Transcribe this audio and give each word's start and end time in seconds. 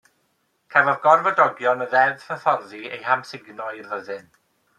Cafodd 0.75 1.03
gorfodogion 1.03 1.85
y 1.85 1.87
ddeddf 1.91 2.25
hyfforddi 2.33 2.81
eu 2.93 3.07
hamsugno 3.11 3.69
i'r 3.83 3.93
fyddin. 3.95 4.27